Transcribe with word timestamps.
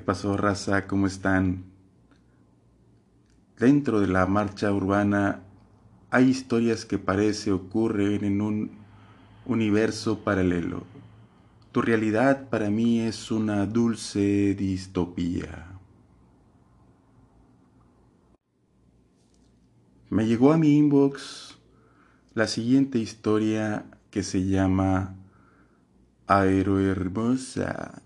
¿Qué 0.00 0.06
pasó, 0.06 0.34
raza? 0.34 0.86
¿Cómo 0.86 1.06
están? 1.06 1.64
Dentro 3.58 4.00
de 4.00 4.06
la 4.06 4.24
marcha 4.24 4.72
urbana 4.72 5.42
hay 6.10 6.30
historias 6.30 6.86
que 6.86 6.96
parece 6.96 7.52
ocurren 7.52 8.24
en 8.24 8.40
un 8.40 8.70
universo 9.44 10.20
paralelo. 10.20 10.84
Tu 11.70 11.82
realidad 11.82 12.48
para 12.48 12.70
mí 12.70 13.00
es 13.00 13.30
una 13.30 13.66
dulce 13.66 14.54
distopía. 14.54 15.66
Me 20.08 20.26
llegó 20.26 20.54
a 20.54 20.56
mi 20.56 20.78
inbox 20.78 21.58
la 22.32 22.46
siguiente 22.46 22.98
historia 22.98 23.84
que 24.10 24.22
se 24.22 24.46
llama 24.46 25.14
Aerohermosa. 26.26 28.00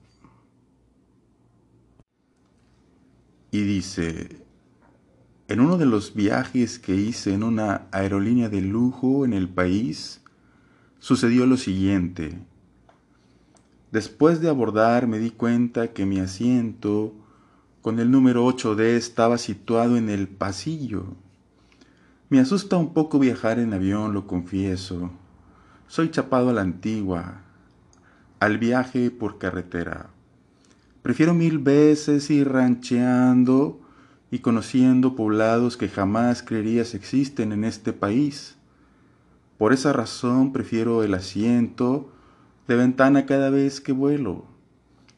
Y 3.55 3.63
dice, 3.63 4.45
en 5.47 5.61
uno 5.61 5.79
de 5.79 5.87
los 5.87 6.13
viajes 6.13 6.81
que 6.81 6.97
hice 6.97 7.35
en 7.35 7.45
una 7.45 7.87
aerolínea 7.93 8.49
de 8.49 8.61
lujo 8.61 9.25
en 9.25 9.33
el 9.33 9.49
país, 9.49 10.21
sucedió 10.99 11.47
lo 11.47 11.57
siguiente. 11.57 12.37
Después 13.93 14.41
de 14.41 14.49
abordar 14.49 15.07
me 15.07 15.21
di 15.21 15.31
cuenta 15.31 15.93
que 15.93 16.05
mi 16.05 16.19
asiento 16.19 17.15
con 17.81 18.01
el 18.01 18.11
número 18.11 18.45
8D 18.45 18.97
estaba 18.97 19.39
situado 19.39 19.97
en 19.97 20.11
el 20.11 20.27
pasillo. 20.27 21.15
Me 22.31 22.41
asusta 22.41 22.77
un 22.77 22.93
poco 22.93 23.21
viajar 23.21 23.61
en 23.61 23.73
avión, 23.73 24.15
lo 24.15 24.27
confieso. 24.27 25.13
Soy 25.87 26.11
chapado 26.11 26.51
a 26.51 26.55
la 26.55 26.63
antigua, 26.63 27.43
al 28.41 28.59
viaje 28.59 29.13
por 29.13 29.39
carretera. 29.39 30.11
Prefiero 31.05 31.35
mil 31.35 31.59
veces 31.59 32.31
ir 32.31 32.49
rancheando 32.49 33.79
y 34.31 34.39
conociendo 34.39 35.15
poblados 35.15 35.77
que 35.77 35.91
jamás 35.91 36.43
creerías 36.43 36.95
existen 36.95 37.53
en 37.53 37.65
este 37.65 37.93
país. 37.93 38.57
Por 39.59 39.75
esa 39.75 39.93
razón 39.93 40.55
prefiero 40.55 41.05
el 41.05 41.13
asiento 41.13 42.11
de 42.67 42.77
ventana 42.77 43.27
cada 43.27 43.51
vez 43.51 43.83
que 43.83 43.93
vuelo. 43.93 44.47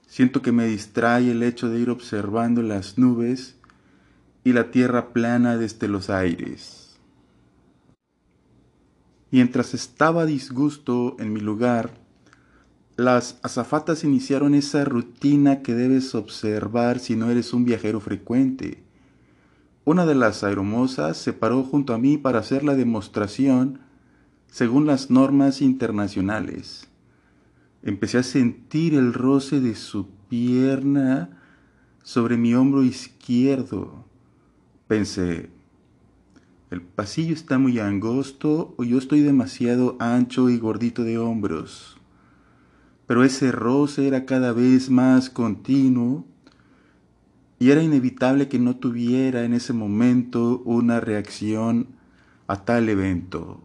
Siento 0.09 0.43
que 0.43 0.51
me 0.51 0.67
distrae 0.67 1.31
el 1.31 1.45
hecho 1.45 1.69
de 1.69 1.79
ir 1.79 1.91
observando 1.91 2.63
las 2.63 2.99
nubes 2.99 3.55
y 4.43 4.55
la 4.55 4.73
tierra 4.73 5.13
plana 5.13 5.57
desde 5.57 5.87
los 5.87 6.11
aires. 6.11 6.99
Mientras 9.31 9.73
estaba 9.73 10.27
disgusto 10.27 11.15
en 11.21 11.33
mi 11.33 11.39
lugar, 11.39 12.06
las 12.97 13.39
azafatas 13.43 14.05
iniciaron 14.05 14.55
esa 14.55 14.83
rutina 14.87 15.61
que 15.61 15.75
debes 15.75 16.15
observar 16.15 16.99
si 16.99 17.15
no 17.15 17.31
eres 17.31 17.53
un 17.53 17.67
viajero 17.67 18.01
frecuente. 18.01 18.83
Una 19.85 20.07
de 20.07 20.15
las 20.15 20.43
aeromosas 20.43 21.19
se 21.19 21.35
paró 21.35 21.63
junto 21.63 21.93
a 21.93 21.99
mí 21.99 22.17
para 22.17 22.39
hacer 22.39 22.65
la 22.65 22.75
demostración 22.75 23.81
según 24.47 24.87
las 24.87 25.11
normas 25.11 25.61
internacionales. 25.61 26.89
Empecé 27.83 28.19
a 28.19 28.23
sentir 28.23 28.95
el 28.95 29.13
roce 29.13 29.61
de 29.61 29.75
su 29.75 30.09
pierna 30.31 31.39
sobre 32.03 32.39
mi 32.39 32.55
hombro 32.55 32.83
izquierdo. 32.83 34.07
Pensé, 34.89 35.51
el 36.71 36.81
pasillo 36.81 37.35
está 37.35 37.59
muy 37.59 37.79
angosto 37.79 38.75
o 38.79 38.85
yo 38.85 38.97
estoy 38.97 39.21
demasiado 39.21 39.97
ancho 40.01 40.49
y 40.49 40.59
gordito 40.59 41.05
de 41.05 41.19
hombros 41.19 41.96
pero 43.07 43.25
ese 43.25 43.53
roce 43.53 44.09
era 44.09 44.27
cada 44.27 44.53
vez 44.53 44.91
más 44.91 45.31
continuo 45.31 46.25
y 47.59 47.71
era 47.71 47.83
inevitable 47.83 48.49
que 48.49 48.59
no 48.59 48.77
tuviera 48.77 49.45
en 49.45 49.55
ese 49.55 49.73
momento 49.73 50.61
una 50.65 51.01
reacción 51.01 51.89
a 52.47 52.65
tal 52.65 52.89
evento. 52.89 53.61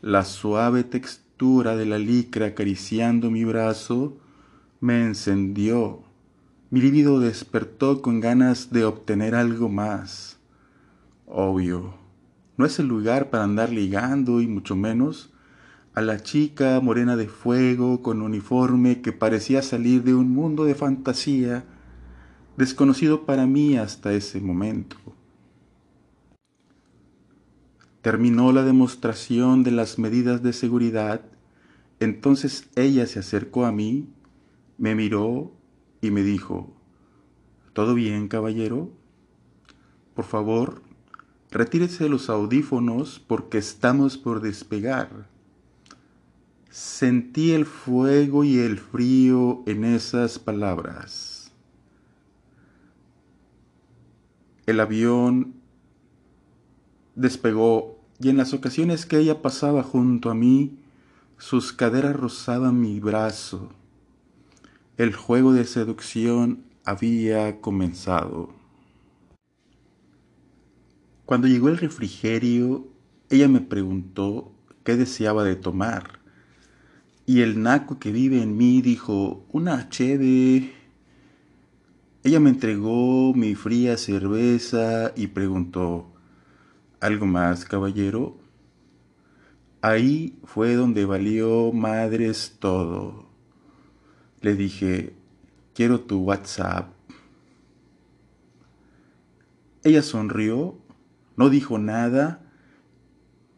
La 0.00 0.24
suave 0.24 0.84
textura 0.84 1.76
de 1.76 1.86
la 1.86 1.98
licra 1.98 2.46
acariciando 2.46 3.30
mi 3.30 3.44
brazo 3.44 4.16
me 4.80 5.04
encendió. 5.04 6.02
Mi 6.70 6.80
líbido 6.80 7.20
despertó 7.20 8.00
con 8.00 8.20
ganas 8.20 8.70
de 8.70 8.84
obtener 8.84 9.34
algo 9.34 9.68
más. 9.68 10.38
Obvio, 11.26 11.94
no 12.56 12.66
es 12.66 12.78
el 12.78 12.86
lugar 12.86 13.30
para 13.30 13.44
andar 13.44 13.70
ligando 13.70 14.40
y 14.40 14.46
mucho 14.46 14.76
menos 14.76 15.33
a 15.94 16.00
la 16.00 16.20
chica 16.20 16.80
morena 16.80 17.16
de 17.16 17.28
fuego 17.28 18.02
con 18.02 18.20
uniforme 18.20 19.00
que 19.00 19.12
parecía 19.12 19.62
salir 19.62 20.02
de 20.02 20.14
un 20.14 20.32
mundo 20.32 20.64
de 20.64 20.74
fantasía 20.74 21.64
desconocido 22.56 23.24
para 23.24 23.46
mí 23.46 23.76
hasta 23.76 24.12
ese 24.12 24.40
momento. 24.40 24.96
Terminó 28.02 28.52
la 28.52 28.64
demostración 28.64 29.62
de 29.62 29.70
las 29.70 29.98
medidas 29.98 30.42
de 30.42 30.52
seguridad, 30.52 31.22
entonces 32.00 32.68
ella 32.74 33.06
se 33.06 33.20
acercó 33.20 33.64
a 33.64 33.72
mí, 33.72 34.08
me 34.78 34.94
miró 34.94 35.52
y 36.00 36.10
me 36.10 36.22
dijo, 36.22 36.74
¿Todo 37.72 37.94
bien, 37.94 38.28
caballero? 38.28 38.90
Por 40.14 40.24
favor, 40.24 40.82
retírese 41.50 42.08
los 42.08 42.30
audífonos 42.30 43.20
porque 43.20 43.58
estamos 43.58 44.18
por 44.18 44.40
despegar. 44.40 45.33
Sentí 46.74 47.52
el 47.52 47.66
fuego 47.66 48.42
y 48.42 48.58
el 48.58 48.78
frío 48.78 49.62
en 49.64 49.84
esas 49.84 50.40
palabras. 50.40 51.52
El 54.66 54.80
avión 54.80 55.54
despegó 57.14 58.00
y 58.18 58.28
en 58.28 58.38
las 58.38 58.54
ocasiones 58.54 59.06
que 59.06 59.18
ella 59.18 59.40
pasaba 59.40 59.84
junto 59.84 60.32
a 60.32 60.34
mí, 60.34 60.76
sus 61.38 61.72
caderas 61.72 62.16
rozaban 62.16 62.80
mi 62.80 62.98
brazo. 62.98 63.68
El 64.96 65.14
juego 65.14 65.52
de 65.52 65.66
seducción 65.66 66.64
había 66.84 67.60
comenzado. 67.60 68.52
Cuando 71.24 71.46
llegó 71.46 71.68
el 71.68 71.78
refrigerio, 71.78 72.88
ella 73.30 73.46
me 73.46 73.60
preguntó 73.60 74.50
qué 74.82 74.96
deseaba 74.96 75.44
de 75.44 75.54
tomar. 75.54 76.23
Y 77.26 77.40
el 77.40 77.62
naco 77.62 77.98
que 77.98 78.12
vive 78.12 78.42
en 78.42 78.56
mí 78.56 78.82
dijo, 78.82 79.46
una 79.50 79.88
cheve. 79.88 80.72
Ella 82.22 82.40
me 82.40 82.50
entregó 82.50 83.32
mi 83.34 83.54
fría 83.54 83.96
cerveza 83.96 85.12
y 85.16 85.28
preguntó, 85.28 86.12
¿algo 87.00 87.26
más, 87.26 87.64
caballero? 87.64 88.38
Ahí 89.80 90.38
fue 90.44 90.74
donde 90.74 91.04
valió 91.04 91.72
madres 91.72 92.56
todo. 92.58 93.26
Le 94.40 94.54
dije, 94.54 95.14
quiero 95.74 96.00
tu 96.00 96.20
WhatsApp. 96.20 96.92
Ella 99.82 100.02
sonrió, 100.02 100.78
no 101.36 101.50
dijo 101.50 101.78
nada 101.78 102.40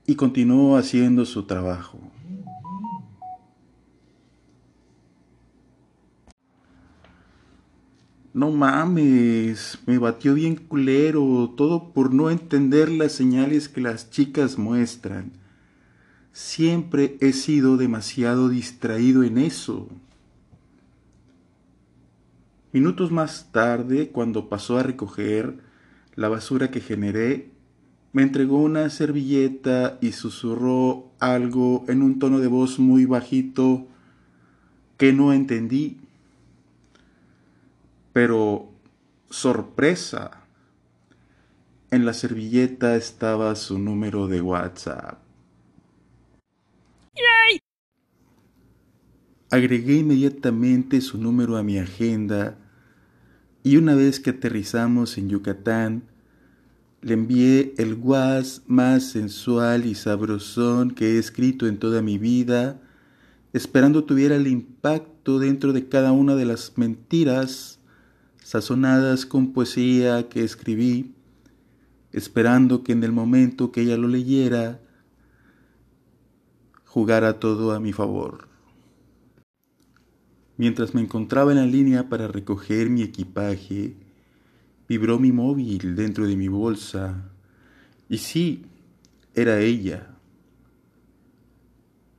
y 0.06 0.16
continuó 0.16 0.76
haciendo 0.76 1.24
su 1.24 1.44
trabajo. 1.44 2.00
No 8.36 8.50
mames, 8.50 9.78
me 9.86 9.96
batió 9.96 10.34
bien 10.34 10.56
culero, 10.56 11.54
todo 11.56 11.94
por 11.94 12.12
no 12.12 12.28
entender 12.28 12.90
las 12.90 13.12
señales 13.12 13.70
que 13.70 13.80
las 13.80 14.10
chicas 14.10 14.58
muestran. 14.58 15.32
Siempre 16.34 17.16
he 17.22 17.32
sido 17.32 17.78
demasiado 17.78 18.50
distraído 18.50 19.22
en 19.22 19.38
eso. 19.38 19.88
Minutos 22.74 23.10
más 23.10 23.52
tarde, 23.52 24.10
cuando 24.10 24.50
pasó 24.50 24.76
a 24.76 24.82
recoger 24.82 25.56
la 26.14 26.28
basura 26.28 26.70
que 26.70 26.82
generé, 26.82 27.52
me 28.12 28.22
entregó 28.22 28.58
una 28.58 28.90
servilleta 28.90 29.96
y 30.02 30.12
susurró 30.12 31.10
algo 31.20 31.86
en 31.88 32.02
un 32.02 32.18
tono 32.18 32.40
de 32.40 32.48
voz 32.48 32.78
muy 32.78 33.06
bajito 33.06 33.86
que 34.98 35.14
no 35.14 35.32
entendí. 35.32 36.00
Pero, 38.16 38.72
sorpresa, 39.28 40.46
en 41.90 42.06
la 42.06 42.14
servilleta 42.14 42.96
estaba 42.96 43.54
su 43.56 43.78
número 43.78 44.26
de 44.26 44.40
WhatsApp. 44.40 45.18
Agregué 49.50 49.96
inmediatamente 49.96 51.02
su 51.02 51.18
número 51.18 51.58
a 51.58 51.62
mi 51.62 51.76
agenda 51.78 52.56
y 53.62 53.76
una 53.76 53.94
vez 53.94 54.18
que 54.18 54.30
aterrizamos 54.30 55.18
en 55.18 55.28
Yucatán, 55.28 56.04
le 57.02 57.12
envié 57.12 57.74
el 57.76 57.96
WhatsApp 57.96 58.66
más 58.66 59.10
sensual 59.10 59.84
y 59.84 59.94
sabrosón 59.94 60.92
que 60.92 61.16
he 61.16 61.18
escrito 61.18 61.66
en 61.66 61.78
toda 61.78 62.00
mi 62.00 62.16
vida, 62.16 62.80
esperando 63.52 64.04
tuviera 64.04 64.36
el 64.36 64.46
impacto 64.46 65.38
dentro 65.38 65.74
de 65.74 65.90
cada 65.90 66.12
una 66.12 66.34
de 66.34 66.46
las 66.46 66.78
mentiras 66.78 67.76
sazonadas 68.46 69.26
con 69.26 69.52
poesía 69.52 70.28
que 70.28 70.44
escribí, 70.44 71.16
esperando 72.12 72.84
que 72.84 72.92
en 72.92 73.02
el 73.02 73.10
momento 73.10 73.72
que 73.72 73.80
ella 73.80 73.96
lo 73.96 74.06
leyera, 74.06 74.80
jugara 76.84 77.40
todo 77.40 77.72
a 77.72 77.80
mi 77.80 77.92
favor. 77.92 78.46
Mientras 80.58 80.94
me 80.94 81.00
encontraba 81.00 81.50
en 81.50 81.58
la 81.58 81.66
línea 81.66 82.08
para 82.08 82.28
recoger 82.28 82.88
mi 82.88 83.02
equipaje, 83.02 83.96
vibró 84.88 85.18
mi 85.18 85.32
móvil 85.32 85.96
dentro 85.96 86.24
de 86.24 86.36
mi 86.36 86.46
bolsa. 86.46 87.28
Y 88.08 88.18
sí, 88.18 88.64
era 89.34 89.58
ella. 89.58 90.14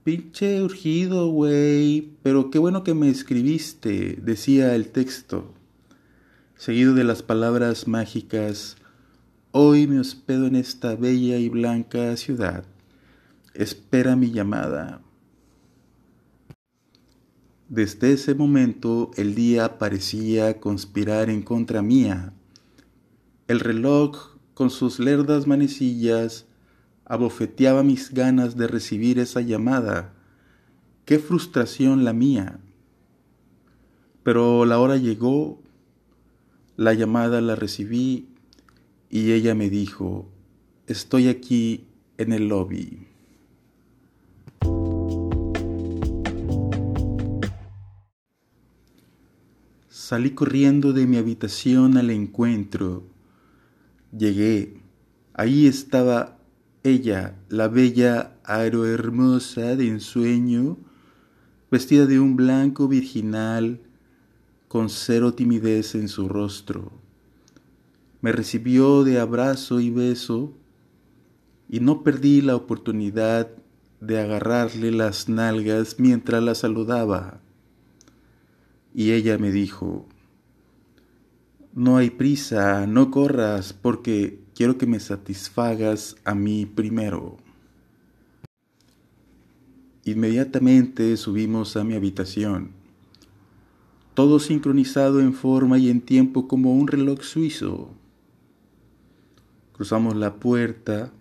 Pinche 0.03 0.61
urgido, 0.61 1.29
güey, 1.29 2.17
pero 2.21 2.51
qué 2.51 2.59
bueno 2.59 2.83
que 2.83 2.93
me 2.93 3.09
escribiste, 3.09 4.19
decía 4.21 4.75
el 4.75 4.89
texto, 4.89 5.53
seguido 6.57 6.95
de 6.95 7.03
las 7.03 7.21
palabras 7.21 7.87
mágicas, 7.87 8.77
hoy 9.51 9.85
me 9.85 9.99
hospedo 9.99 10.47
en 10.47 10.55
esta 10.55 10.95
bella 10.95 11.37
y 11.37 11.49
blanca 11.49 12.17
ciudad, 12.17 12.65
espera 13.53 14.15
mi 14.15 14.31
llamada. 14.31 15.01
Desde 17.69 18.11
ese 18.13 18.33
momento 18.33 19.11
el 19.17 19.35
día 19.35 19.77
parecía 19.77 20.59
conspirar 20.59 21.29
en 21.29 21.43
contra 21.43 21.83
mía. 21.83 22.33
El 23.47 23.59
reloj, 23.59 24.37
con 24.55 24.71
sus 24.71 24.99
lerdas 24.99 25.45
manecillas, 25.45 26.45
abofeteaba 27.05 27.83
mis 27.83 28.11
ganas 28.13 28.57
de 28.57 28.67
recibir 28.67 29.19
esa 29.19 29.41
llamada. 29.41 30.13
Qué 31.05 31.19
frustración 31.19 32.03
la 32.03 32.13
mía. 32.13 32.59
Pero 34.23 34.65
la 34.65 34.79
hora 34.79 34.97
llegó, 34.97 35.61
la 36.77 36.93
llamada 36.93 37.41
la 37.41 37.55
recibí 37.55 38.27
y 39.09 39.31
ella 39.31 39.55
me 39.55 39.69
dijo, 39.69 40.29
estoy 40.85 41.27
aquí 41.27 41.87
en 42.17 42.33
el 42.33 42.49
lobby. 42.49 43.07
Salí 49.89 50.29
corriendo 50.31 50.93
de 50.93 51.07
mi 51.07 51.17
habitación 51.17 51.97
al 51.97 52.11
encuentro. 52.11 53.03
Llegué. 54.15 54.79
Ahí 55.33 55.65
estaba 55.67 56.37
ella, 56.83 57.35
la 57.49 57.67
bella 57.67 58.37
hermosa 58.47 59.75
de 59.75 59.87
ensueño, 59.87 60.77
vestida 61.69 62.05
de 62.05 62.19
un 62.19 62.35
blanco 62.35 62.87
virginal, 62.87 63.81
con 64.67 64.89
cero 64.89 65.33
timidez 65.33 65.95
en 65.95 66.07
su 66.07 66.27
rostro. 66.27 66.91
Me 68.21 68.31
recibió 68.31 69.03
de 69.03 69.19
abrazo 69.19 69.79
y 69.79 69.89
beso, 69.89 70.53
y 71.69 71.79
no 71.79 72.03
perdí 72.03 72.41
la 72.41 72.55
oportunidad 72.55 73.49
de 73.99 74.19
agarrarle 74.19 74.91
las 74.91 75.29
nalgas 75.29 75.99
mientras 75.99 76.41
la 76.43 76.55
saludaba. 76.55 77.41
Y 78.93 79.11
ella 79.11 79.37
me 79.37 79.51
dijo, 79.51 80.07
no 81.73 81.97
hay 81.97 82.09
prisa, 82.09 82.87
no 82.87 83.11
corras, 83.11 83.73
porque 83.73 84.39
quiero 84.55 84.77
que 84.77 84.87
me 84.87 84.99
satisfagas 84.99 86.15
a 86.25 86.33
mí 86.33 86.65
primero. 86.65 87.37
Inmediatamente 90.03 91.15
subimos 91.17 91.77
a 91.77 91.83
mi 91.83 91.93
habitación, 91.93 92.71
todo 94.17 94.39
sincronizado 94.39 95.19
en 95.19 95.31
forma 95.31 95.77
y 95.77 95.91
en 95.91 96.01
tiempo 96.01 96.47
como 96.47 96.73
un 96.73 96.87
reloj 96.87 97.21
suizo. 97.21 97.91
Cruzamos 99.73 100.15
la 100.15 100.37
puerta, 100.37 101.13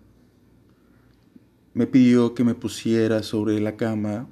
me 1.75 1.85
pidió 1.85 2.33
que 2.33 2.43
me 2.43 2.55
pusiera 2.55 3.21
sobre 3.21 3.59
la 3.59 3.77
cama 3.77 4.27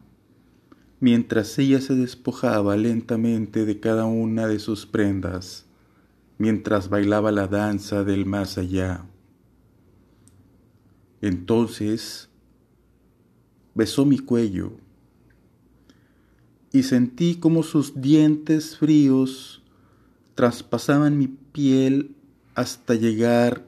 mientras 1.00 1.59
ella 1.59 1.79
se 1.79 1.94
despojaba 1.94 2.75
lentamente 2.75 3.65
de 3.65 3.79
cada 3.79 4.06
una 4.06 4.47
de 4.47 4.57
sus 4.57 4.88
prendas, 4.88 5.68
mientras 6.39 6.89
bailaba 6.89 7.31
la 7.31 7.45
danza 7.45 8.03
del 8.03 8.25
más 8.25 8.57
allá. 8.57 9.06
Entonces 11.21 12.31
besó 13.75 14.07
mi 14.07 14.18
cuello 14.18 14.71
y 16.75 16.83
sentí 16.83 17.36
como 17.36 17.63
sus 17.63 18.01
dientes 18.01 18.75
fríos 18.75 19.63
traspasaban 20.36 21.18
mi 21.18 21.27
piel 21.27 22.18
hasta 22.54 22.95
llegar 22.95 23.66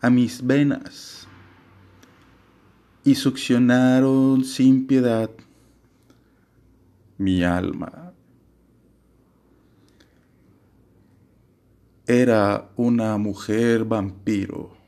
a 0.00 0.10
mis 0.10 0.44
venas 0.44 1.28
y 3.04 3.14
succionaron 3.14 4.44
sin 4.44 4.88
piedad 4.88 5.30
mi 7.16 7.44
alma. 7.44 8.12
Era 12.08 12.72
una 12.74 13.18
mujer 13.18 13.84
vampiro. 13.84 14.81